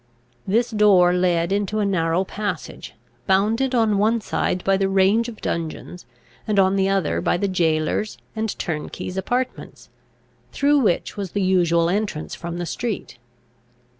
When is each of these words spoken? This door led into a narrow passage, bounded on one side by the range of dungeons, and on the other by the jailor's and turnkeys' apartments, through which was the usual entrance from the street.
This 0.47 0.71
door 0.71 1.13
led 1.13 1.51
into 1.51 1.77
a 1.77 1.85
narrow 1.85 2.23
passage, 2.23 2.95
bounded 3.27 3.75
on 3.75 3.99
one 3.99 4.19
side 4.19 4.63
by 4.63 4.75
the 4.75 4.89
range 4.89 5.29
of 5.29 5.41
dungeons, 5.41 6.07
and 6.47 6.57
on 6.57 6.75
the 6.75 6.89
other 6.89 7.21
by 7.21 7.37
the 7.37 7.47
jailor's 7.47 8.17
and 8.35 8.57
turnkeys' 8.57 9.15
apartments, 9.15 9.89
through 10.51 10.79
which 10.79 11.17
was 11.17 11.33
the 11.33 11.43
usual 11.43 11.87
entrance 11.87 12.33
from 12.33 12.57
the 12.57 12.65
street. 12.65 13.19